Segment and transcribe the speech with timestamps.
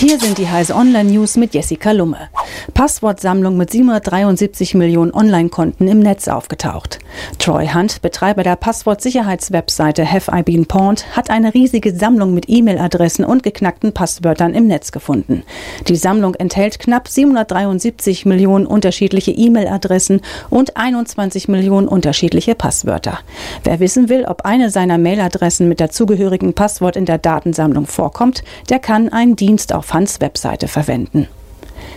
[0.00, 2.30] Hier sind die Heise Online News mit Jessica Lumme.
[2.72, 7.00] Passwortsammlung mit 773 Millionen Online-Konten im Netz aufgetaucht.
[7.38, 13.26] Troy Hunt, Betreiber der Passwortsicherheitswebseite Have I Been Pawned, hat eine riesige Sammlung mit E-Mail-Adressen
[13.26, 15.42] und geknackten Passwörtern im Netz gefunden.
[15.86, 23.18] Die Sammlung enthält knapp 773 Millionen unterschiedliche E-Mail-Adressen und 21 Millionen unterschiedliche Passwörter.
[23.64, 28.78] Wer wissen will, ob eine seiner Mailadressen mit dazugehörigen Passwort in der Datensammlung vorkommt, der
[28.78, 31.28] kann einen Dienst auf Hans Webseite verwenden.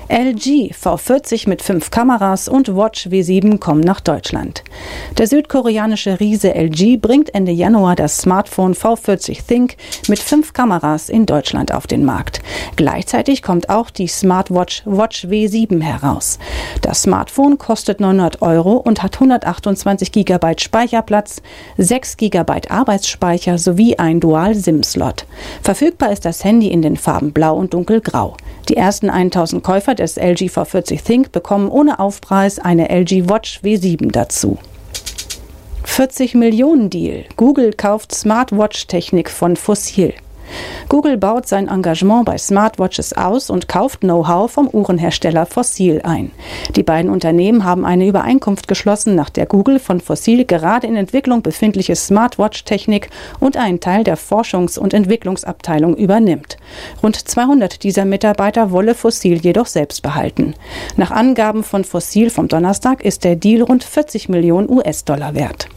[0.09, 4.63] LG V40 mit fünf Kameras und Watch W7 kommen nach Deutschland.
[5.17, 9.77] Der südkoreanische Riese LG bringt Ende Januar das Smartphone V40 Think
[10.09, 12.41] mit fünf Kameras in Deutschland auf den Markt.
[12.75, 16.37] Gleichzeitig kommt auch die Smartwatch Watch W7 heraus.
[16.81, 21.41] Das Smartphone kostet 900 Euro und hat 128 GB Speicherplatz,
[21.77, 25.25] 6 GB Arbeitsspeicher sowie ein Dual-SIM-Slot.
[25.61, 28.35] Verfügbar ist das Handy in den Farben Blau und Dunkelgrau.
[28.69, 34.11] Die ersten 1000 Käufer des LG V40 Think bekommen ohne Aufpreis eine LG Watch W7
[34.11, 34.57] dazu.
[35.83, 37.25] 40 Millionen Deal.
[37.35, 40.13] Google kauft Smartwatch-Technik von Fossil.
[40.89, 46.31] Google baut sein Engagement bei Smartwatches aus und kauft Know-how vom Uhrenhersteller Fossil ein.
[46.75, 51.41] Die beiden Unternehmen haben eine Übereinkunft geschlossen, nach der Google von Fossil gerade in Entwicklung
[51.41, 56.57] befindliche Smartwatch-Technik und einen Teil der Forschungs- und Entwicklungsabteilung übernimmt.
[57.01, 60.53] Rund 200 dieser Mitarbeiter wolle Fossil jedoch selbst behalten.
[60.97, 65.67] Nach Angaben von Fossil vom Donnerstag ist der Deal rund 40 Millionen US-Dollar wert.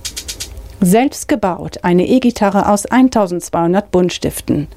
[0.83, 4.69] Selbst gebaut, eine E-Gitarre aus 1200 Buntstiften.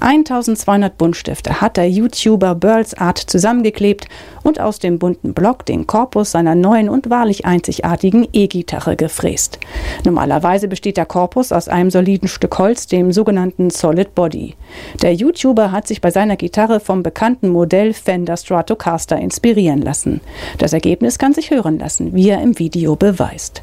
[0.00, 4.06] 1200 Buntstifte hat der YouTuber Burls Art zusammengeklebt
[4.42, 9.58] und aus dem bunten Block den Korpus seiner neuen und wahrlich einzigartigen E-Gitarre gefräst.
[10.04, 14.54] Normalerweise besteht der Korpus aus einem soliden Stück Holz, dem sogenannten Solid Body.
[15.00, 20.20] Der YouTuber hat sich bei seiner Gitarre vom bekannten Modell Fender Stratocaster inspirieren lassen.
[20.58, 23.62] Das Ergebnis kann sich hören lassen, wie er im Video beweist.